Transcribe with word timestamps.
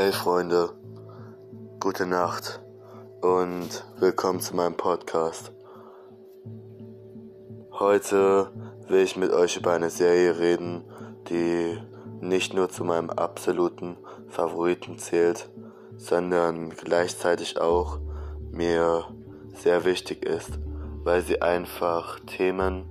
Hey 0.00 0.12
Freunde, 0.12 0.70
gute 1.80 2.06
Nacht 2.06 2.60
und 3.20 3.84
willkommen 3.98 4.38
zu 4.38 4.54
meinem 4.54 4.76
Podcast. 4.76 5.50
Heute 7.72 8.52
will 8.86 9.02
ich 9.02 9.16
mit 9.16 9.32
euch 9.32 9.56
über 9.56 9.72
eine 9.72 9.90
Serie 9.90 10.38
reden, 10.38 10.84
die 11.28 11.76
nicht 12.20 12.54
nur 12.54 12.68
zu 12.68 12.84
meinem 12.84 13.10
absoluten 13.10 13.96
Favoriten 14.28 14.98
zählt, 14.98 15.50
sondern 15.96 16.70
gleichzeitig 16.70 17.60
auch 17.60 17.98
mir 18.52 19.04
sehr 19.52 19.84
wichtig 19.84 20.24
ist, 20.24 20.60
weil 21.02 21.22
sie 21.22 21.42
einfach 21.42 22.20
Themen 22.20 22.84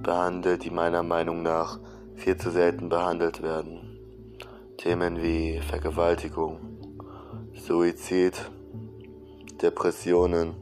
behandelt, 0.00 0.62
die 0.62 0.70
meiner 0.70 1.02
Meinung 1.02 1.42
nach 1.42 1.80
viel 2.14 2.36
zu 2.36 2.52
selten 2.52 2.88
behandelt 2.88 3.42
werden. 3.42 3.89
Themen 4.82 5.22
wie 5.22 5.60
Vergewaltigung, 5.60 6.58
Suizid, 7.54 8.50
Depressionen, 9.60 10.54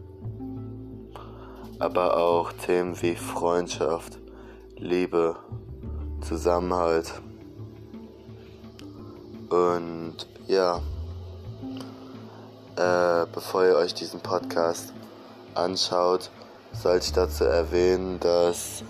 aber 1.78 2.16
auch 2.16 2.52
Themen 2.52 3.00
wie 3.00 3.14
Freundschaft, 3.14 4.18
Liebe, 4.76 5.36
Zusammenhalt. 6.20 7.12
Und 9.50 10.16
ja, 10.48 10.80
äh, 12.74 13.24
bevor 13.32 13.66
ihr 13.66 13.76
euch 13.76 13.94
diesen 13.94 14.18
Podcast 14.18 14.94
anschaut, 15.54 16.32
sollte 16.72 17.06
ich 17.06 17.12
dazu 17.12 17.44
erwähnen, 17.44 18.18
dass 18.18 18.82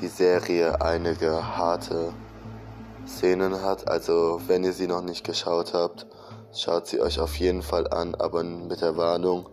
die 0.00 0.08
Serie 0.08 0.80
einige 0.80 1.56
harte 1.56 2.12
Szenen 3.10 3.62
hat. 3.62 3.88
Also 3.88 4.40
wenn 4.46 4.64
ihr 4.64 4.72
sie 4.72 4.86
noch 4.86 5.02
nicht 5.02 5.24
geschaut 5.24 5.74
habt, 5.74 6.06
schaut 6.52 6.86
sie 6.86 7.00
euch 7.00 7.20
auf 7.20 7.36
jeden 7.36 7.62
Fall 7.62 7.88
an, 7.88 8.14
aber 8.14 8.42
mit 8.42 8.80
der 8.80 8.96
Warnung, 8.96 9.48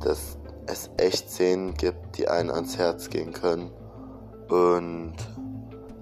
dass 0.00 0.38
es 0.66 0.90
echt 0.96 1.30
Szenen 1.30 1.74
gibt, 1.74 2.18
die 2.18 2.28
einen 2.28 2.50
ans 2.50 2.78
Herz 2.78 3.10
gehen 3.10 3.32
können. 3.32 3.70
Und 4.48 5.16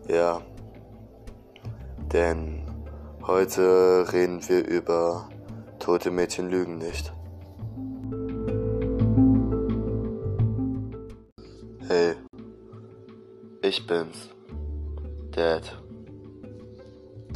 ja, 0.09 0.43
denn 2.13 2.63
heute 3.27 4.07
reden 4.13 4.47
wir 4.49 4.67
über 4.67 5.29
Tote 5.79 6.11
Mädchen 6.11 6.49
lügen 6.49 6.79
nicht. 6.79 7.13
Hey, 11.89 12.15
ich 13.63 13.87
bin's, 13.87 14.31
Dad. 15.33 15.84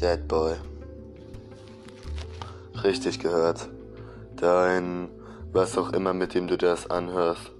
Dead 0.00 0.28
Boy. 0.28 0.54
Richtig 2.84 3.18
gehört. 3.18 3.68
Dein, 4.36 5.08
was 5.52 5.76
auch 5.76 5.92
immer 5.92 6.12
mit 6.12 6.34
dem 6.34 6.46
du 6.46 6.56
das 6.56 6.88
anhörst, 6.88 7.50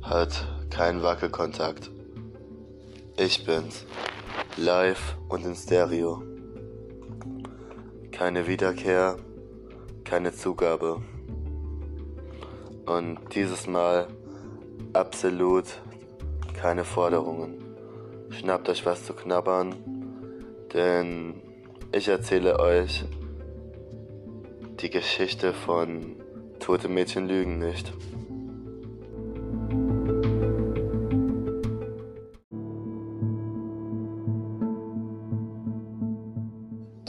hat 0.00 0.48
keinen 0.70 1.02
Wackelkontakt. 1.02 1.90
Ich 3.18 3.44
bin's. 3.44 3.84
Live 4.56 5.18
und 5.28 5.44
in 5.44 5.54
Stereo. 5.54 6.22
Keine 8.12 8.46
Wiederkehr, 8.46 9.18
keine 10.04 10.32
Zugabe. 10.32 11.02
Und 12.86 13.18
dieses 13.34 13.66
Mal 13.66 14.08
absolut 14.94 15.66
keine 16.54 16.84
Forderungen. 16.84 17.62
Schnappt 18.30 18.70
euch 18.70 18.86
was 18.86 19.04
zu 19.04 19.12
knabbern, 19.12 19.74
denn 20.72 21.42
ich 21.92 22.08
erzähle 22.08 22.58
euch 22.58 23.04
die 24.80 24.90
Geschichte 24.90 25.52
von 25.52 26.16
Tote 26.60 26.88
Mädchen 26.88 27.26
lügen 27.28 27.58
nicht. 27.58 27.92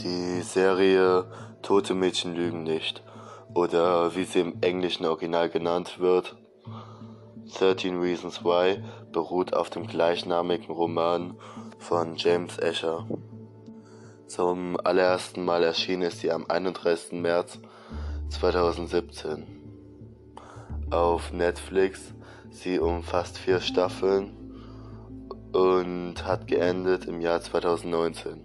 Die 0.00 0.42
Serie 0.42 1.26
Tote 1.62 1.94
Mädchen 1.94 2.34
lügen 2.34 2.62
nicht 2.62 3.02
oder 3.54 4.14
wie 4.16 4.24
sie 4.24 4.40
im 4.40 4.54
englischen 4.62 5.04
Original 5.04 5.48
genannt 5.48 6.00
wird, 6.00 6.36
13 7.58 8.00
Reasons 8.00 8.44
Why 8.44 8.82
beruht 9.12 9.54
auf 9.54 9.70
dem 9.70 9.86
gleichnamigen 9.86 10.74
Roman 10.74 11.34
von 11.78 12.16
James 12.16 12.58
Escher. 12.58 13.06
Zum 14.30 14.78
allerersten 14.84 15.44
Mal 15.44 15.64
erschienen 15.64 16.02
ist 16.02 16.20
sie 16.20 16.30
am 16.30 16.46
31. 16.48 17.20
März 17.20 17.58
2017 18.28 19.44
auf 20.88 21.32
Netflix. 21.32 22.14
Sie 22.48 22.78
umfasst 22.78 23.38
vier 23.38 23.60
Staffeln 23.60 24.30
und 25.50 26.24
hat 26.24 26.46
geendet 26.46 27.06
im 27.06 27.20
Jahr 27.20 27.40
2019. 27.40 28.40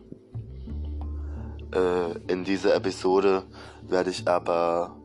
Äh, 1.72 2.32
in 2.34 2.44
dieser 2.44 2.74
Episode 2.74 3.44
werde 3.84 4.10
ich 4.10 4.28
aber 4.28 4.98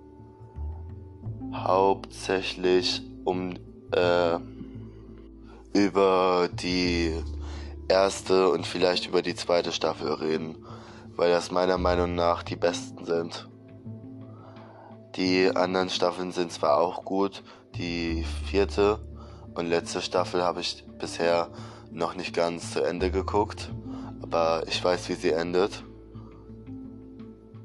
hauptsächlich 1.52 3.02
um 3.26 3.52
äh, 3.92 4.38
über 5.74 6.48
die 6.50 7.22
erste 7.90 8.48
und 8.48 8.66
vielleicht 8.66 9.06
über 9.06 9.20
die 9.22 9.34
zweite 9.34 9.72
Staffel 9.72 10.12
reden 10.14 10.56
weil 11.20 11.30
das 11.30 11.50
meiner 11.50 11.76
Meinung 11.76 12.14
nach 12.14 12.42
die 12.42 12.56
besten 12.56 13.04
sind. 13.04 13.46
Die 15.16 15.54
anderen 15.54 15.90
Staffeln 15.90 16.32
sind 16.32 16.50
zwar 16.50 16.78
auch 16.78 17.04
gut, 17.04 17.42
die 17.74 18.24
vierte 18.46 19.00
und 19.54 19.66
letzte 19.66 20.00
Staffel 20.00 20.42
habe 20.42 20.62
ich 20.62 20.82
bisher 20.98 21.50
noch 21.90 22.14
nicht 22.14 22.34
ganz 22.34 22.72
zu 22.72 22.82
Ende 22.82 23.10
geguckt, 23.10 23.70
aber 24.22 24.62
ich 24.66 24.82
weiß, 24.82 25.10
wie 25.10 25.14
sie 25.14 25.32
endet. 25.32 25.84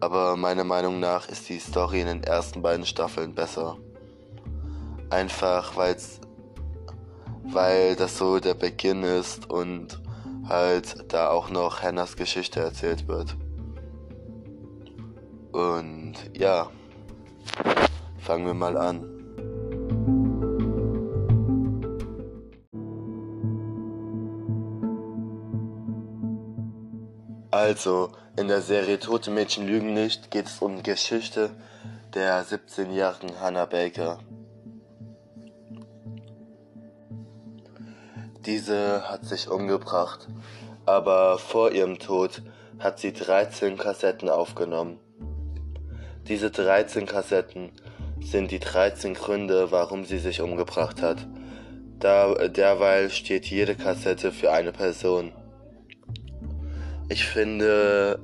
Aber 0.01 0.35
meiner 0.35 0.65
Meinung 0.65 0.99
nach 0.99 1.29
ist 1.29 1.47
die 1.47 1.59
Story 1.59 2.01
in 2.01 2.07
den 2.07 2.23
ersten 2.23 2.61
beiden 2.61 2.85
Staffeln 2.85 3.33
besser. 3.33 3.77
Einfach 5.09 5.77
weil's, 5.77 6.19
weil 7.45 7.95
das 7.95 8.17
so 8.17 8.41
der 8.41 8.55
Beginn 8.55 9.03
ist 9.03 9.49
und 9.49 10.01
halt 10.47 11.11
da 11.13 11.29
auch 11.29 11.49
noch 11.49 11.81
Hannahs 11.81 12.15
Geschichte 12.15 12.59
erzählt 12.59 13.07
wird. 13.07 13.35
Und 15.51 16.15
ja, 16.33 16.69
fangen 18.19 18.45
wir 18.45 18.53
mal 18.53 18.77
an. 18.77 19.11
Also, 27.51 28.09
in 28.35 28.49
der 28.49 28.61
Serie 28.61 28.99
Tote 28.99 29.31
Mädchen 29.31 29.65
lügen 29.65 29.93
nicht 29.93 30.29
geht 30.29 30.47
es 30.47 30.59
um 30.59 30.75
die 30.75 30.83
Geschichte 30.83 31.51
der 32.13 32.45
17-jährigen 32.45 33.39
Hannah 33.39 33.65
Baker. 33.65 34.19
Diese 38.45 39.09
hat 39.09 39.25
sich 39.25 39.49
umgebracht, 39.49 40.27
aber 40.85 41.39
vor 41.39 41.71
ihrem 41.71 41.97
Tod 41.97 42.43
hat 42.77 42.99
sie 42.99 43.11
13 43.11 43.77
Kassetten 43.77 44.29
aufgenommen. 44.29 44.99
Diese 46.27 46.51
13 46.51 47.07
Kassetten 47.07 47.71
sind 48.19 48.51
die 48.51 48.59
13 48.59 49.15
Gründe, 49.15 49.71
warum 49.71 50.05
sie 50.05 50.19
sich 50.19 50.41
umgebracht 50.41 51.01
hat. 51.01 51.27
Da, 51.99 52.47
derweil 52.47 53.09
steht 53.09 53.45
jede 53.47 53.75
Kassette 53.75 54.31
für 54.31 54.51
eine 54.51 54.71
Person. 54.71 55.31
Ich 57.09 57.25
finde 57.25 58.19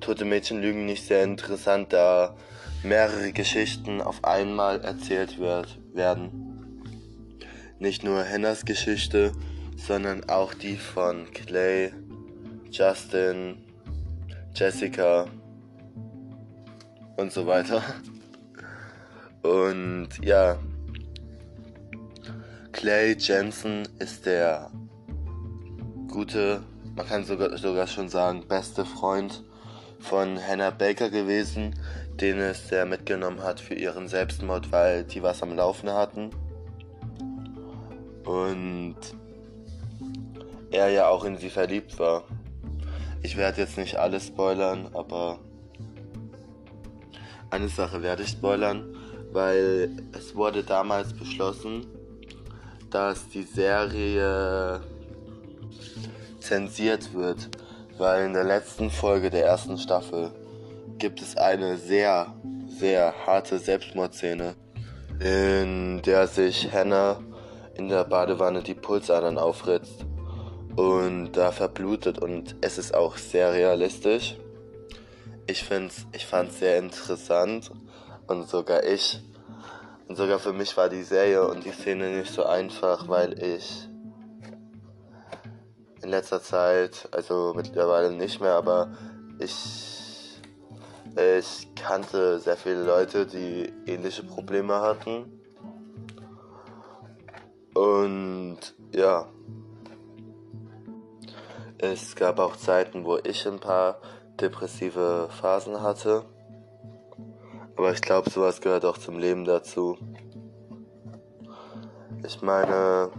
Tote 0.00 0.24
Mädchen 0.24 0.60
lügen 0.60 0.86
nicht 0.86 1.04
sehr 1.04 1.24
interessant, 1.24 1.92
da 1.92 2.36
mehrere 2.82 3.32
Geschichten 3.32 4.00
auf 4.00 4.24
einmal 4.24 4.80
erzählt 4.82 5.38
wird, 5.38 5.78
werden. 5.92 6.82
Nicht 7.78 8.04
nur 8.04 8.22
Hennas 8.22 8.64
Geschichte, 8.64 9.32
sondern 9.76 10.28
auch 10.28 10.54
die 10.54 10.76
von 10.76 11.30
Clay, 11.32 11.92
Justin, 12.70 13.58
Jessica 14.54 15.26
und 17.16 17.32
so 17.32 17.46
weiter. 17.46 17.82
Und 19.42 20.08
ja, 20.22 20.58
Clay 22.72 23.16
Jensen 23.18 23.86
ist 23.98 24.26
der 24.26 24.70
gute, 26.08 26.62
man 26.94 27.06
kann 27.06 27.24
sogar, 27.24 27.56
sogar 27.56 27.86
schon 27.86 28.08
sagen, 28.08 28.46
beste 28.48 28.84
Freund 28.84 29.44
von 29.98 30.38
Hannah 30.38 30.70
Baker 30.70 31.10
gewesen, 31.10 31.74
den 32.20 32.38
es 32.38 32.68
sehr 32.68 32.86
mitgenommen 32.86 33.42
hat 33.42 33.60
für 33.60 33.74
ihren 33.74 34.08
Selbstmord, 34.08 34.72
weil 34.72 35.04
die 35.04 35.22
was 35.22 35.42
am 35.42 35.54
Laufen 35.54 35.90
hatten. 35.90 36.30
Und 38.24 38.96
er 40.76 40.90
ja 40.90 41.08
auch 41.08 41.24
in 41.24 41.38
sie 41.38 41.50
verliebt 41.50 41.98
war. 41.98 42.24
Ich 43.22 43.36
werde 43.36 43.62
jetzt 43.62 43.78
nicht 43.78 43.96
alles 43.96 44.26
spoilern, 44.26 44.90
aber 44.92 45.38
eine 47.50 47.68
Sache 47.68 48.02
werde 48.02 48.22
ich 48.22 48.30
spoilern, 48.30 48.94
weil 49.32 49.90
es 50.12 50.36
wurde 50.36 50.62
damals 50.62 51.12
beschlossen, 51.14 51.86
dass 52.90 53.28
die 53.28 53.42
Serie 53.42 54.80
zensiert 56.40 57.12
wird, 57.14 57.48
weil 57.98 58.26
in 58.26 58.34
der 58.34 58.44
letzten 58.44 58.90
Folge 58.90 59.30
der 59.30 59.46
ersten 59.46 59.78
Staffel 59.78 60.30
gibt 60.98 61.20
es 61.20 61.36
eine 61.36 61.78
sehr, 61.78 62.34
sehr 62.68 63.14
harte 63.26 63.58
Selbstmordszene, 63.58 64.54
in 65.20 66.02
der 66.02 66.26
sich 66.26 66.70
Hannah 66.72 67.20
in 67.74 67.88
der 67.88 68.04
Badewanne 68.04 68.62
die 68.62 68.74
Pulsadern 68.74 69.38
aufritzt 69.38 70.05
und 70.76 71.32
da 71.32 71.52
verblutet 71.52 72.18
und 72.18 72.56
es 72.60 72.78
ist 72.78 72.94
auch 72.94 73.16
sehr 73.16 73.52
realistisch. 73.52 74.36
Ich 75.46 75.64
find's, 75.64 76.06
ich 76.12 76.26
fand's 76.26 76.58
sehr 76.58 76.78
interessant 76.78 77.70
und 78.26 78.48
sogar 78.48 78.84
ich 78.84 79.20
und 80.08 80.16
sogar 80.16 80.38
für 80.38 80.52
mich 80.52 80.76
war 80.76 80.88
die 80.88 81.02
Serie 81.02 81.48
und 81.48 81.64
die 81.64 81.72
Szene 81.72 82.18
nicht 82.18 82.32
so 82.32 82.44
einfach, 82.44 83.08
weil 83.08 83.42
ich 83.42 83.88
in 86.02 86.10
letzter 86.10 86.40
Zeit, 86.40 87.08
also 87.10 87.52
mittlerweile 87.56 88.12
nicht 88.12 88.40
mehr, 88.40 88.54
aber 88.54 88.92
ich, 89.40 90.40
ich 91.38 91.74
kannte 91.74 92.38
sehr 92.38 92.56
viele 92.56 92.84
Leute, 92.84 93.26
die 93.26 93.72
ähnliche 93.86 94.22
Probleme 94.22 94.80
hatten. 94.80 95.40
Und 97.74 98.58
ja, 98.94 99.26
es 101.78 102.16
gab 102.16 102.38
auch 102.38 102.56
Zeiten, 102.56 103.04
wo 103.04 103.18
ich 103.18 103.46
ein 103.46 103.60
paar 103.60 104.00
depressive 104.40 105.28
Phasen 105.40 105.82
hatte. 105.82 106.24
Aber 107.76 107.92
ich 107.92 108.00
glaube, 108.00 108.30
sowas 108.30 108.60
gehört 108.60 108.84
auch 108.84 108.98
zum 108.98 109.18
Leben 109.18 109.44
dazu. 109.44 109.98
Ich 112.24 112.40
meine, 112.42 113.10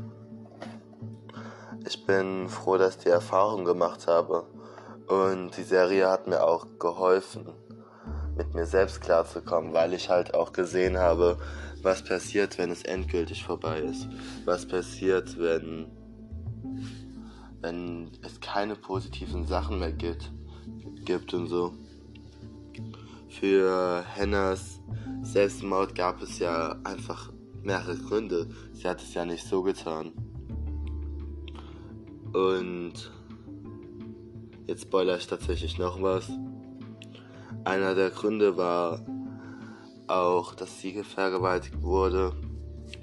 ich 1.86 2.06
bin 2.06 2.50
froh, 2.50 2.78
dass 2.78 2.96
ich 2.96 3.04
die 3.04 3.10
Erfahrung 3.10 3.66
gemacht 3.66 4.08
habe. 4.08 4.46
Und 5.08 5.56
die 5.56 5.64
Serie 5.64 6.10
hat 6.10 6.28
mir 6.28 6.44
auch 6.44 6.66
geholfen, 6.80 7.54
mit 8.36 8.54
mir 8.54 8.66
selbst 8.66 9.02
klarzukommen, 9.02 9.74
weil 9.74 9.94
ich 9.94 10.10
halt 10.10 10.34
auch 10.34 10.52
gesehen 10.52 10.98
habe, 10.98 11.38
was 11.82 12.04
passiert, 12.04 12.58
wenn 12.58 12.72
es 12.72 12.84
endgültig 12.84 13.46
vorbei 13.46 13.80
ist. 13.80 14.08
Was 14.44 14.68
passiert, 14.68 15.40
wenn, 15.40 15.97
wenn 17.68 18.12
es 18.22 18.40
keine 18.40 18.76
positiven 18.76 19.46
Sachen 19.46 19.80
mehr 19.80 19.92
gibt, 19.92 20.32
gibt 21.04 21.34
und 21.34 21.48
so. 21.48 21.74
Für 23.28 24.06
Hennas 24.16 24.80
Selbstmord 25.22 25.94
gab 25.94 26.22
es 26.22 26.40
ja 26.40 26.78
einfach 26.86 27.34
mehrere 27.64 27.98
Gründe. 27.98 28.48
Sie 28.72 28.88
hat 28.88 29.02
es 29.02 29.14
ja 29.14 29.26
nicht 29.26 29.46
so 29.46 29.64
getan. 29.64 30.14
Und 32.34 33.12
jetzt 34.66 34.84
spoiler 34.84 35.18
ich 35.18 35.28
tatsächlich 35.28 35.78
noch 35.78 36.02
was. 36.02 36.32
Einer 37.66 37.96
der 37.96 38.12
Gründe 38.12 38.56
war 38.56 39.06
auch, 40.08 40.56
dass 40.56 40.80
sie 40.80 41.04
vergewaltigt 41.04 41.82
wurde, 41.82 42.32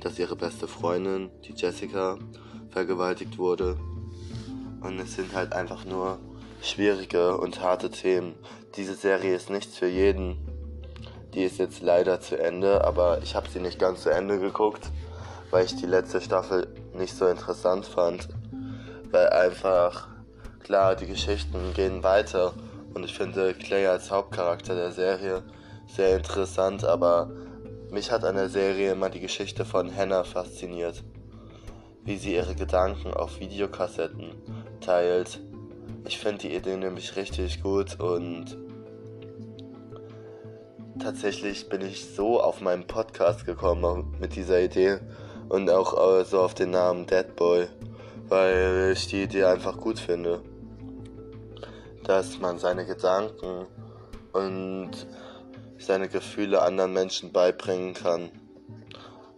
dass 0.01 0.19
ihre 0.19 0.37
beste 0.37 0.67
Freundin, 0.67 1.29
die 1.45 1.53
Jessica, 1.53 2.19
vergewaltigt 2.71 3.37
wurde. 3.37 3.77
Und 4.85 5.01
es 5.01 5.17
sind 5.17 5.35
halt 5.35 5.53
einfach 5.53 5.85
nur 5.85 6.19
schwierige 6.63 7.37
und 7.37 7.61
harte 7.61 7.91
Themen. 7.91 8.37
Diese 8.77 8.95
Serie 8.95 9.35
ist 9.35 9.51
nichts 9.51 9.77
für 9.77 9.89
jeden. 9.89 10.37
Die 11.35 11.43
ist 11.43 11.59
jetzt 11.59 11.83
leider 11.83 12.21
zu 12.21 12.39
Ende, 12.39 12.85
aber 12.85 13.21
ich 13.23 13.35
habe 13.35 13.49
sie 13.49 13.59
nicht 13.59 13.81
ganz 13.81 14.03
zu 14.03 14.11
Ende 14.11 14.39
geguckt, 14.39 14.91
weil 15.51 15.65
ich 15.65 15.75
die 15.75 15.87
letzte 15.87 16.21
Staffel 16.21 16.69
nicht 16.93 17.17
so 17.17 17.27
interessant 17.27 17.87
fand 17.87 18.29
weil 19.15 19.29
einfach, 19.29 20.09
klar, 20.65 20.97
die 20.97 21.07
Geschichten 21.07 21.73
gehen 21.73 22.03
weiter 22.03 22.53
und 22.95 23.05
ich 23.05 23.17
finde 23.17 23.55
Clay 23.55 23.87
als 23.87 24.11
Hauptcharakter 24.11 24.75
der 24.75 24.91
Serie 24.91 25.45
sehr 25.87 26.17
interessant, 26.17 26.85
aber 26.85 27.31
mich 27.93 28.11
hat 28.11 28.25
an 28.25 28.35
der 28.35 28.49
Serie 28.49 28.91
immer 28.91 29.11
die 29.11 29.21
Geschichte 29.21 29.65
von 29.65 29.95
Hannah 29.97 30.25
fasziniert. 30.25 31.05
Wie 32.03 32.17
sie 32.17 32.35
ihre 32.35 32.57
Gedanken 32.57 33.15
auf 33.15 33.39
Videokassetten 33.39 34.33
teilt. 34.85 35.41
Ich 36.07 36.19
finde 36.19 36.39
die 36.39 36.55
Idee 36.55 36.77
nämlich 36.77 37.17
richtig 37.17 37.63
gut 37.63 37.99
und 38.01 38.57
tatsächlich 40.99 41.69
bin 41.69 41.81
ich 41.81 42.07
so 42.15 42.41
auf 42.41 42.61
meinen 42.61 42.87
Podcast 42.87 43.47
gekommen 43.47 44.15
mit 44.21 44.37
dieser 44.37 44.61
Idee 44.61 44.99
und 45.49 45.71
auch 45.71 46.25
so 46.25 46.41
auf 46.41 46.55
den 46.55 46.71
Namen 46.71 47.07
Dead 47.07 47.35
Boy 47.37 47.67
weil 48.29 48.93
ich 48.93 49.07
die 49.09 49.23
Idee 49.23 49.45
einfach 49.45 49.77
gut 49.77 49.99
finde, 49.99 50.43
dass 52.05 52.39
man 52.39 52.59
seine 52.59 52.87
Gedanken 52.87 53.67
und 54.33 54.91
seine 55.79 56.09
Gefühle 56.09 56.63
anderen 56.63 56.93
Menschen 56.93 57.33
beibringen 57.33 57.95
kann, 57.95 58.31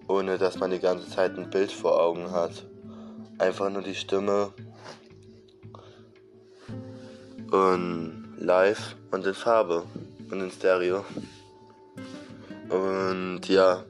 ohne 0.09 0.39
dass 0.39 0.59
man 0.59 0.71
die 0.71 0.79
ganze 0.79 1.09
Zeit 1.11 1.37
ein 1.37 1.51
Bild 1.51 1.73
vor 1.73 2.01
Augen 2.01 2.31
hat. 2.31 2.65
Einfach 3.39 3.69
nur 3.71 3.83
die 3.83 3.95
Stimme 3.95 4.53
und 7.51 8.35
live 8.39 8.97
und 9.11 9.27
in 9.27 9.35
Farbe 9.35 9.85
und 10.31 10.41
in 10.41 10.51
Stereo. 10.51 11.05
Und 12.69 13.43
ja, 13.49 13.85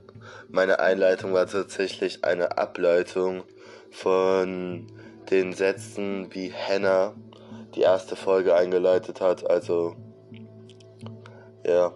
meine 0.49 0.79
Einleitung 0.79 1.32
war 1.32 1.47
tatsächlich 1.47 2.25
eine 2.25 2.58
Ableitung 2.58 3.44
von 3.91 4.87
den 5.31 5.53
Sätzen, 5.55 6.29
wie 6.32 6.53
Hannah 6.53 7.14
die 7.75 7.81
erste 7.81 8.17
Folge 8.17 8.55
eingeleitet 8.55 9.20
hat. 9.20 9.49
Also, 9.49 9.97
ja. 11.64 11.93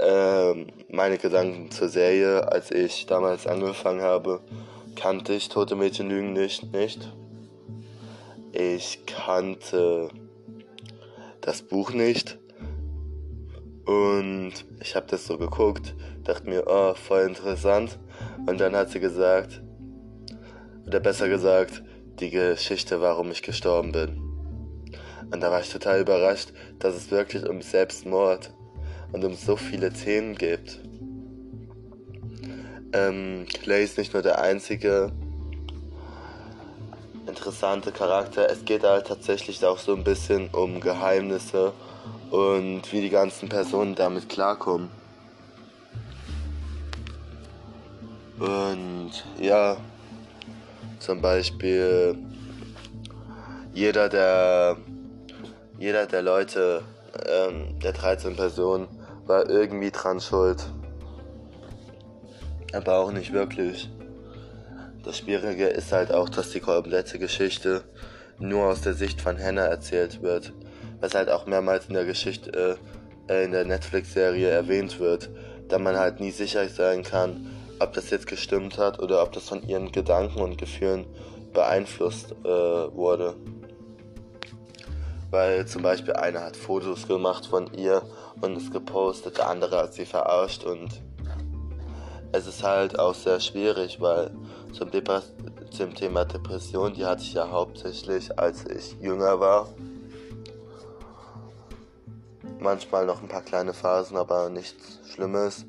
Ähm, 0.00 0.68
meine 0.90 1.18
Gedanken 1.18 1.70
zur 1.70 1.88
Serie, 1.88 2.50
als 2.50 2.70
ich 2.70 3.06
damals 3.06 3.46
angefangen 3.46 4.02
habe, 4.02 4.40
kannte 4.94 5.32
ich 5.32 5.48
Tote 5.48 5.74
Mädchen 5.74 6.08
Lügen 6.08 6.32
nicht, 6.32 6.72
nicht. 6.72 7.12
Ich 8.52 9.04
kannte 9.06 10.08
das 11.40 11.62
Buch 11.62 11.92
nicht. 11.92 12.38
Und 13.84 14.52
ich 14.80 14.96
habe 14.96 15.06
das 15.06 15.26
so 15.26 15.38
geguckt, 15.38 15.94
dachte 16.24 16.48
mir, 16.48 16.64
oh, 16.66 16.94
voll 16.94 17.22
interessant. 17.22 17.98
Und 18.46 18.60
dann 18.60 18.76
hat 18.76 18.90
sie 18.90 19.00
gesagt, 19.00 19.62
oder 20.86 21.00
besser 21.00 21.28
gesagt, 21.28 21.82
die 22.20 22.30
Geschichte, 22.30 23.00
warum 23.00 23.30
ich 23.30 23.42
gestorben 23.42 23.92
bin. 23.92 24.20
Und 25.30 25.40
da 25.42 25.50
war 25.50 25.60
ich 25.60 25.70
total 25.70 26.00
überrascht, 26.00 26.52
dass 26.78 26.94
es 26.94 27.10
wirklich 27.10 27.48
um 27.48 27.60
Selbstmord 27.60 28.54
und 29.12 29.24
um 29.24 29.34
so 29.34 29.56
viele 29.56 29.92
Themen 29.92 30.34
geht. 30.34 30.80
Ähm, 32.92 33.46
Clay 33.62 33.84
ist 33.84 33.98
nicht 33.98 34.14
nur 34.14 34.22
der 34.22 34.40
einzige 34.40 35.12
interessante 37.48 37.92
Charakter, 37.92 38.50
es 38.50 38.62
geht 38.66 38.84
halt 38.84 39.06
tatsächlich 39.06 39.64
auch 39.64 39.78
so 39.78 39.94
ein 39.94 40.04
bisschen 40.04 40.50
um 40.50 40.82
Geheimnisse 40.82 41.72
und 42.30 42.82
wie 42.92 43.00
die 43.00 43.08
ganzen 43.08 43.48
Personen 43.48 43.94
damit 43.94 44.28
klarkommen. 44.28 44.90
Und 48.38 49.12
ja, 49.40 49.78
zum 50.98 51.22
Beispiel 51.22 52.18
jeder 53.72 54.10
der, 54.10 54.76
jeder 55.78 56.04
der 56.04 56.20
Leute, 56.20 56.82
ähm, 57.26 57.78
der 57.82 57.92
13 57.92 58.36
Personen, 58.36 58.88
war 59.24 59.48
irgendwie 59.48 59.90
dran 59.90 60.20
schuld. 60.20 60.70
Aber 62.74 62.98
auch 62.98 63.10
nicht 63.10 63.32
wirklich. 63.32 63.88
Das 65.04 65.18
Schwierige 65.18 65.66
ist 65.66 65.92
halt 65.92 66.12
auch, 66.12 66.28
dass 66.28 66.50
die 66.50 66.60
komplette 66.60 67.18
Geschichte 67.18 67.84
nur 68.38 68.66
aus 68.66 68.80
der 68.80 68.94
Sicht 68.94 69.20
von 69.20 69.38
Hannah 69.38 69.66
erzählt 69.66 70.22
wird. 70.22 70.52
Was 71.00 71.14
halt 71.14 71.30
auch 71.30 71.46
mehrmals 71.46 71.86
in 71.86 71.94
der 71.94 72.04
Geschichte, 72.04 72.78
äh, 73.28 73.44
in 73.44 73.52
der 73.52 73.64
Netflix-Serie 73.64 74.48
erwähnt 74.48 74.98
wird, 74.98 75.30
da 75.68 75.78
man 75.78 75.96
halt 75.96 76.18
nie 76.20 76.32
sicher 76.32 76.68
sein 76.68 77.04
kann, 77.04 77.46
ob 77.78 77.92
das 77.92 78.10
jetzt 78.10 78.26
gestimmt 78.26 78.78
hat 78.78 78.98
oder 78.98 79.22
ob 79.22 79.32
das 79.32 79.48
von 79.48 79.66
ihren 79.66 79.92
Gedanken 79.92 80.40
und 80.40 80.58
Gefühlen 80.58 81.06
beeinflusst 81.52 82.32
äh, 82.44 82.48
wurde. 82.48 83.34
Weil 85.30 85.66
zum 85.66 85.82
Beispiel 85.82 86.14
einer 86.14 86.40
hat 86.40 86.56
Fotos 86.56 87.06
gemacht 87.06 87.46
von 87.46 87.72
ihr 87.74 88.02
und 88.40 88.56
es 88.56 88.70
gepostet, 88.70 89.38
der 89.38 89.48
andere 89.48 89.76
hat 89.78 89.94
sie 89.94 90.06
verarscht 90.06 90.64
und 90.64 91.02
es 92.32 92.46
ist 92.46 92.62
halt 92.62 92.98
auch 92.98 93.14
sehr 93.14 93.40
schwierig, 93.40 94.00
weil 94.00 94.30
zum, 94.72 94.90
Dep 94.90 95.10
zum 95.70 95.94
Thema 95.94 96.24
Depression, 96.24 96.92
die 96.92 97.04
hatte 97.04 97.22
ich 97.22 97.34
ja 97.34 97.50
hauptsächlich, 97.50 98.38
als 98.38 98.64
ich 98.66 98.96
jünger 99.00 99.40
war. 99.40 99.68
manchmal 102.60 103.06
noch 103.06 103.22
ein 103.22 103.28
paar 103.28 103.42
kleine 103.42 103.72
Phasen, 103.72 104.16
aber 104.16 104.48
nichts 104.50 105.00
Schlimmes, 105.08 105.66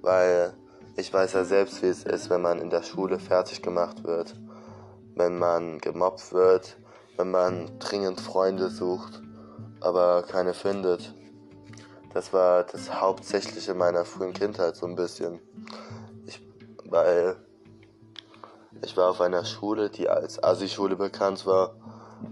weil 0.00 0.54
ich 0.96 1.12
weiß 1.12 1.32
ja 1.34 1.44
selbst, 1.44 1.82
wie 1.82 1.86
es 1.86 2.04
ist, 2.04 2.30
wenn 2.30 2.42
man 2.42 2.58
in 2.58 2.70
der 2.70 2.82
Schule 2.82 3.18
fertig 3.18 3.62
gemacht 3.62 4.04
wird, 4.04 4.34
wenn 5.14 5.38
man 5.38 5.78
gemobbt 5.78 6.32
wird, 6.32 6.76
wenn 7.16 7.30
man 7.30 7.78
dringend 7.78 8.20
Freunde 8.20 8.68
sucht, 8.68 9.22
aber 9.80 10.22
keine 10.22 10.54
findet. 10.54 11.14
Das 12.12 12.32
war 12.32 12.64
das 12.64 13.00
Hauptsächliche 13.00 13.74
meiner 13.74 14.04
frühen 14.04 14.34
Kindheit 14.34 14.76
so 14.76 14.86
ein 14.86 14.96
bisschen. 14.96 15.40
Ich, 16.26 16.46
weil 16.84 17.36
ich 18.84 18.96
war 18.96 19.10
auf 19.10 19.20
einer 19.20 19.44
Schule, 19.44 19.90
die 19.90 20.08
als 20.08 20.42
Assi-Schule 20.42 20.96
bekannt 20.96 21.46
war 21.46 21.74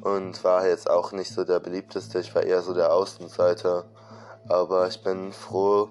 und 0.00 0.42
war 0.44 0.66
jetzt 0.66 0.90
auch 0.90 1.12
nicht 1.12 1.32
so 1.32 1.44
der 1.44 1.60
beliebteste. 1.60 2.20
Ich 2.20 2.34
war 2.34 2.42
eher 2.42 2.62
so 2.62 2.74
der 2.74 2.92
Außenseiter. 2.92 3.84
Aber 4.48 4.88
ich 4.88 5.02
bin 5.02 5.32
froh, 5.32 5.90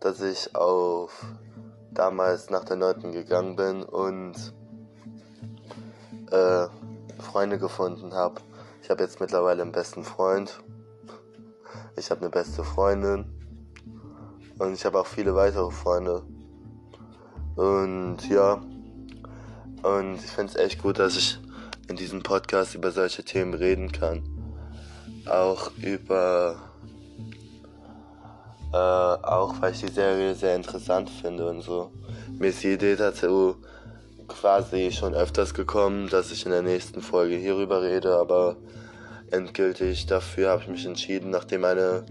dass 0.00 0.20
ich 0.20 0.54
auf 0.56 1.24
damals 1.92 2.50
nach 2.50 2.64
der 2.64 2.76
9. 2.76 3.12
gegangen 3.12 3.56
bin 3.56 3.82
und 3.82 4.34
äh, 6.30 6.66
Freunde 7.20 7.58
gefunden 7.58 8.14
habe. 8.14 8.40
Ich 8.82 8.90
habe 8.90 9.02
jetzt 9.02 9.20
mittlerweile 9.20 9.62
einen 9.62 9.72
besten 9.72 10.04
Freund. 10.04 10.60
Ich 11.96 12.10
habe 12.10 12.22
eine 12.22 12.30
beste 12.30 12.64
Freundin. 12.64 13.26
Und 14.58 14.72
ich 14.72 14.84
habe 14.84 14.98
auch 14.98 15.06
viele 15.06 15.34
weitere 15.34 15.70
Freunde. 15.70 16.22
Und 17.56 18.28
ja, 18.28 18.60
und 19.82 20.16
ich 20.16 20.30
finde 20.30 20.52
es 20.52 20.56
echt 20.56 20.82
gut, 20.82 20.98
dass 20.98 21.16
ich 21.16 21.38
in 21.88 21.96
diesem 21.96 22.22
Podcast 22.22 22.74
über 22.74 22.90
solche 22.90 23.24
Themen 23.24 23.54
reden 23.54 23.90
kann. 23.90 24.22
Auch 25.26 25.70
über, 25.76 26.56
äh, 28.72 28.76
auch 28.76 29.60
weil 29.60 29.72
ich 29.72 29.80
die 29.80 29.92
Serie 29.92 30.34
sehr 30.34 30.56
interessant 30.56 31.10
finde 31.10 31.48
und 31.48 31.62
so. 31.62 31.90
Mir 32.38 32.48
ist 32.48 32.62
die 32.62 32.74
Idee 32.74 32.96
dazu 32.96 33.56
quasi 34.28 34.92
schon 34.92 35.14
öfters 35.14 35.54
gekommen, 35.54 36.08
dass 36.08 36.30
ich 36.30 36.46
in 36.46 36.52
der 36.52 36.62
nächsten 36.62 37.02
Folge 37.02 37.34
hierüber 37.34 37.82
rede, 37.82 38.16
aber 38.16 38.56
endgültig 39.30 40.06
dafür 40.06 40.50
habe 40.50 40.62
ich 40.62 40.68
mich 40.68 40.86
entschieden, 40.86 41.30
nachdem 41.30 41.64
eine 41.64 42.04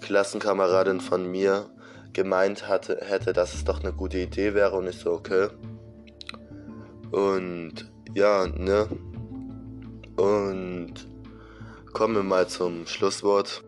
Klassenkameradin 0.00 1.00
von 1.00 1.30
mir 1.30 1.70
gemeint 2.12 2.68
hatte, 2.68 2.98
hätte, 3.00 3.32
dass 3.32 3.54
es 3.54 3.64
doch 3.64 3.80
eine 3.80 3.92
gute 3.92 4.18
Idee 4.18 4.54
wäre 4.54 4.76
und 4.76 4.88
ich 4.88 4.98
so, 4.98 5.12
okay, 5.12 5.48
und 7.10 7.90
ja, 8.14 8.46
ne? 8.46 8.88
Und 10.16 10.94
kommen 11.92 12.14
wir 12.14 12.22
mal 12.22 12.48
zum 12.48 12.86
Schlusswort. 12.86 13.62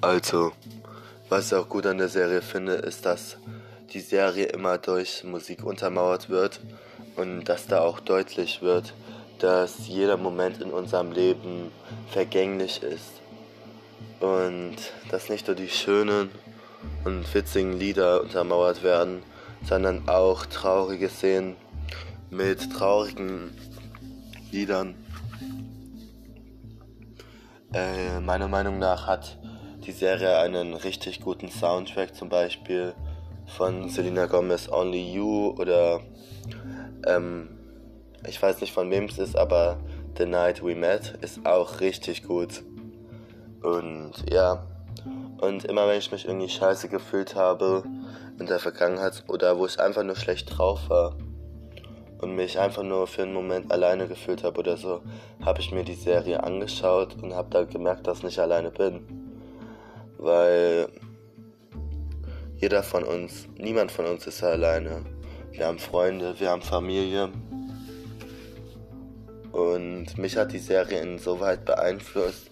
Also, 0.00 0.52
was 1.28 1.46
ich 1.46 1.54
auch 1.54 1.68
gut 1.68 1.86
an 1.86 1.98
der 1.98 2.08
Serie 2.08 2.40
finde, 2.40 2.74
ist, 2.74 3.04
dass 3.04 3.36
die 3.92 4.00
Serie 4.00 4.46
immer 4.46 4.78
durch 4.78 5.24
Musik 5.24 5.64
untermauert 5.64 6.28
wird 6.30 6.60
und 7.16 7.44
dass 7.44 7.66
da 7.66 7.80
auch 7.80 8.00
deutlich 8.00 8.62
wird, 8.62 8.94
dass 9.38 9.88
jeder 9.88 10.16
Moment 10.16 10.60
in 10.60 10.70
unserem 10.70 11.12
Leben 11.12 11.70
vergänglich 12.10 12.82
ist 12.82 13.18
und 14.20 14.76
dass 15.10 15.28
nicht 15.28 15.46
nur 15.46 15.56
die 15.56 15.68
schönen 15.68 16.30
und 17.04 17.32
witzigen 17.34 17.78
Lieder 17.78 18.22
untermauert 18.22 18.82
werden, 18.82 19.22
sondern 19.64 20.08
auch 20.08 20.46
traurige 20.46 21.08
Szenen 21.08 21.56
mit 22.30 22.72
traurigen 22.72 23.50
Liedern. 24.50 24.94
Äh, 27.72 28.20
meiner 28.20 28.48
Meinung 28.48 28.78
nach 28.78 29.06
hat 29.06 29.38
die 29.84 29.92
Serie 29.92 30.38
einen 30.38 30.74
richtig 30.74 31.20
guten 31.20 31.50
Soundtrack, 31.50 32.14
zum 32.14 32.28
Beispiel 32.28 32.94
von 33.46 33.88
Selena 33.88 34.26
Gomez 34.26 34.68
Only 34.68 35.12
You 35.12 35.54
oder 35.58 36.00
ähm, 37.06 37.48
ich 38.26 38.40
weiß 38.40 38.60
nicht 38.60 38.72
von 38.72 38.90
wem 38.90 39.04
es 39.04 39.18
ist, 39.18 39.36
aber 39.36 39.78
The 40.16 40.26
Night 40.26 40.62
We 40.62 40.74
Met 40.74 41.18
ist 41.20 41.46
auch 41.46 41.80
richtig 41.80 42.24
gut. 42.24 42.62
Und 43.62 44.12
ja, 44.30 44.64
und 45.40 45.64
immer 45.64 45.88
wenn 45.88 45.98
ich 45.98 46.10
mich 46.10 46.26
irgendwie 46.26 46.48
scheiße 46.48 46.88
gefühlt 46.88 47.34
habe 47.34 47.82
in 48.38 48.46
der 48.46 48.58
Vergangenheit 48.58 49.24
oder 49.28 49.58
wo 49.58 49.66
ich 49.66 49.78
einfach 49.78 50.02
nur 50.02 50.16
schlecht 50.16 50.56
drauf 50.56 50.88
war 50.88 51.16
und 52.18 52.34
mich 52.34 52.58
einfach 52.58 52.82
nur 52.82 53.06
für 53.06 53.22
einen 53.22 53.34
Moment 53.34 53.70
alleine 53.72 54.08
gefühlt 54.08 54.42
habe 54.42 54.58
oder 54.58 54.76
so, 54.76 55.02
habe 55.44 55.60
ich 55.60 55.70
mir 55.72 55.84
die 55.84 55.94
Serie 55.94 56.42
angeschaut 56.42 57.16
und 57.22 57.34
habe 57.34 57.50
da 57.50 57.64
gemerkt, 57.64 58.06
dass 58.06 58.18
ich 58.18 58.24
nicht 58.24 58.38
alleine 58.38 58.70
bin. 58.70 59.06
Weil 60.18 60.88
jeder 62.56 62.82
von 62.82 63.04
uns, 63.04 63.46
niemand 63.56 63.92
von 63.92 64.06
uns 64.06 64.26
ist 64.26 64.42
alleine. 64.42 65.04
Wir 65.52 65.66
haben 65.66 65.78
Freunde, 65.78 66.38
wir 66.38 66.50
haben 66.50 66.62
Familie. 66.62 67.30
Und 69.52 70.18
mich 70.18 70.36
hat 70.36 70.52
die 70.52 70.58
Serie 70.58 71.00
insoweit 71.00 71.64
beeinflusst, 71.64 72.50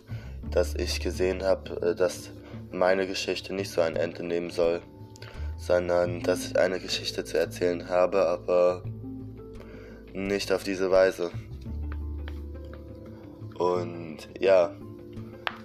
dass 0.50 0.74
ich 0.74 1.00
gesehen 1.00 1.42
habe, 1.42 1.90
äh, 1.90 1.94
dass 1.94 2.30
meine 2.70 3.06
Geschichte 3.06 3.54
nicht 3.54 3.70
so 3.70 3.80
ein 3.80 3.96
Ende 3.96 4.22
nehmen 4.22 4.50
soll, 4.50 4.82
sondern 5.58 6.22
dass 6.22 6.46
ich 6.46 6.58
eine 6.58 6.80
Geschichte 6.80 7.24
zu 7.24 7.38
erzählen 7.38 7.88
habe, 7.88 8.26
aber 8.26 8.82
nicht 10.12 10.52
auf 10.52 10.62
diese 10.62 10.90
Weise. 10.90 11.30
Und 13.58 14.18
ja, 14.38 14.72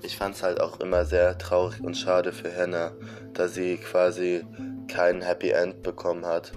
ich 0.01 0.17
fand 0.17 0.35
es 0.35 0.43
halt 0.43 0.59
auch 0.61 0.79
immer 0.79 1.05
sehr 1.05 1.37
traurig 1.37 1.81
und 1.81 1.95
schade 1.95 2.31
für 2.31 2.55
Hannah, 2.55 2.91
da 3.33 3.47
sie 3.47 3.77
quasi 3.77 4.43
kein 4.87 5.21
Happy 5.21 5.51
End 5.51 5.83
bekommen 5.83 6.25
hat. 6.25 6.51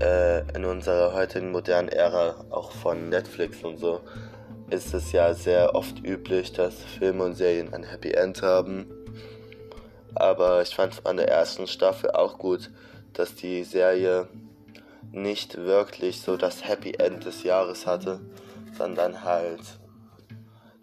Äh, 0.00 0.40
in 0.56 0.64
unserer 0.64 1.12
heutigen 1.12 1.52
modernen 1.52 1.88
Ära, 1.88 2.44
auch 2.50 2.72
von 2.72 3.08
Netflix 3.08 3.62
und 3.62 3.76
so, 3.78 4.00
ist 4.72 4.94
es 4.94 5.12
ja 5.12 5.34
sehr 5.34 5.74
oft 5.74 6.02
üblich, 6.02 6.52
dass 6.52 6.82
Filme 6.82 7.24
und 7.24 7.34
Serien 7.34 7.74
ein 7.74 7.84
Happy 7.84 8.12
End 8.12 8.40
haben. 8.40 8.86
Aber 10.14 10.62
ich 10.62 10.74
fand 10.74 11.04
an 11.04 11.18
der 11.18 11.28
ersten 11.28 11.66
Staffel 11.66 12.10
auch 12.10 12.38
gut, 12.38 12.70
dass 13.12 13.34
die 13.34 13.64
Serie 13.64 14.28
nicht 15.10 15.58
wirklich 15.58 16.22
so 16.22 16.38
das 16.38 16.66
Happy 16.66 16.94
End 16.94 17.26
des 17.26 17.42
Jahres 17.42 17.86
hatte, 17.86 18.20
sondern 18.78 19.22
halt, 19.24 19.60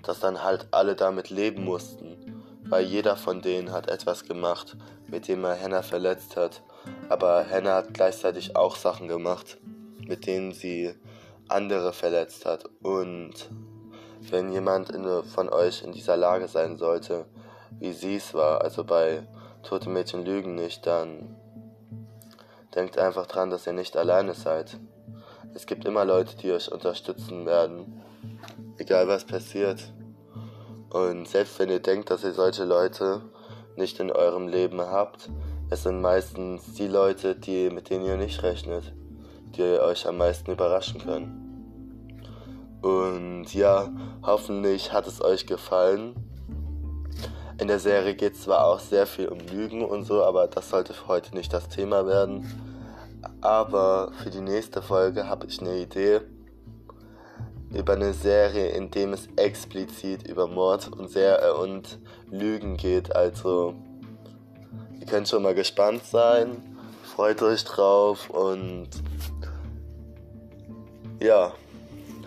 dass 0.03 0.19
dann 0.19 0.43
halt 0.43 0.67
alle 0.69 0.95
damit 0.95 1.31
leben 1.31 1.63
mussten, 1.63 2.43
weil 2.65 2.85
jeder 2.85 3.15
von 3.15 3.41
denen 3.41 3.71
hat 3.71 3.89
etwas 3.89 4.23
gemacht, 4.25 4.77
mit 5.07 5.27
dem 5.27 5.43
er 5.43 5.59
Hannah 5.59 5.81
verletzt 5.81 6.37
hat. 6.37 6.61
Aber 7.09 7.43
Hannah 7.49 7.77
hat 7.77 7.95
gleichzeitig 7.95 8.55
auch 8.55 8.75
Sachen 8.75 9.07
gemacht, 9.07 9.57
mit 10.07 10.27
denen 10.27 10.51
sie 10.51 10.93
andere 11.47 11.91
verletzt 11.91 12.45
hat 12.45 12.65
und 12.83 13.49
wenn 14.29 14.51
jemand 14.51 14.89
in, 14.89 15.05
von 15.23 15.49
euch 15.49 15.83
in 15.83 15.91
dieser 15.91 16.17
Lage 16.17 16.47
sein 16.47 16.77
sollte, 16.77 17.25
wie 17.79 17.93
sie 17.93 18.17
es 18.17 18.33
war, 18.33 18.61
also 18.61 18.83
bei 18.83 19.23
Tote 19.63 19.89
Mädchen 19.89 20.25
lügen 20.25 20.55
nicht, 20.55 20.85
dann 20.85 21.35
denkt 22.75 22.97
einfach 22.97 23.25
dran, 23.25 23.49
dass 23.49 23.67
ihr 23.67 23.73
nicht 23.73 23.97
alleine 23.97 24.33
seid. 24.33 24.77
Es 25.53 25.65
gibt 25.65 25.85
immer 25.85 26.05
Leute, 26.05 26.37
die 26.37 26.51
euch 26.51 26.71
unterstützen 26.71 27.45
werden, 27.45 28.01
egal 28.77 29.07
was 29.07 29.25
passiert. 29.25 29.91
Und 30.89 31.27
selbst 31.27 31.59
wenn 31.59 31.69
ihr 31.69 31.79
denkt, 31.79 32.09
dass 32.09 32.23
ihr 32.23 32.33
solche 32.33 32.65
Leute 32.65 33.21
nicht 33.75 33.99
in 33.99 34.11
eurem 34.11 34.47
Leben 34.47 34.81
habt, 34.81 35.29
es 35.69 35.83
sind 35.83 36.01
meistens 36.01 36.73
die 36.73 36.87
Leute, 36.87 37.35
die, 37.35 37.69
mit 37.69 37.89
denen 37.89 38.05
ihr 38.05 38.17
nicht 38.17 38.41
rechnet, 38.43 38.93
die 39.55 39.61
euch 39.61 40.07
am 40.07 40.17
meisten 40.17 40.51
überraschen 40.51 40.99
können. 40.99 41.48
Und 42.81 43.53
ja, 43.53 43.89
hoffentlich 44.23 44.93
hat 44.93 45.07
es 45.07 45.21
euch 45.21 45.45
gefallen. 45.45 46.15
In 47.59 47.67
der 47.67 47.79
Serie 47.79 48.15
geht 48.15 48.33
es 48.33 48.43
zwar 48.43 48.65
auch 48.65 48.79
sehr 48.79 49.05
viel 49.05 49.27
um 49.27 49.39
Lügen 49.39 49.83
und 49.83 50.05
so, 50.05 50.23
aber 50.23 50.47
das 50.47 50.69
sollte 50.69 50.93
für 50.93 51.07
heute 51.07 51.35
nicht 51.35 51.51
das 51.51 51.67
Thema 51.67 52.07
werden. 52.07 52.45
Aber 53.41 54.11
für 54.23 54.29
die 54.29 54.39
nächste 54.39 54.81
Folge 54.81 55.27
habe 55.27 55.47
ich 55.47 55.59
eine 55.59 55.77
Idee 55.77 56.21
über 57.73 57.93
eine 57.93 58.13
Serie, 58.13 58.69
in 58.69 58.89
dem 58.89 59.13
es 59.13 59.27
explizit 59.35 60.27
über 60.27 60.47
Mord 60.47 60.87
und, 60.87 61.09
sehr, 61.09 61.43
äh, 61.43 61.51
und 61.51 61.99
Lügen 62.31 62.77
geht. 62.77 63.15
Also, 63.15 63.75
ihr 64.99 65.05
könnt 65.05 65.27
schon 65.27 65.43
mal 65.43 65.53
gespannt 65.53 66.03
sein. 66.05 66.77
Freut 67.03 67.41
euch 67.41 67.63
drauf 67.65 68.29
und 68.29 68.89
ja. 71.19 71.53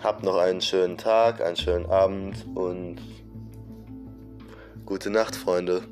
Habt 0.03 0.21
noch 0.21 0.35
einen 0.35 0.59
schönen 0.59 0.97
Tag, 0.97 1.39
einen 1.39 1.55
schönen 1.55 1.85
Abend 1.85 2.45
und 2.55 2.97
gute 4.85 5.09
Nacht, 5.09 5.33
Freunde. 5.33 5.83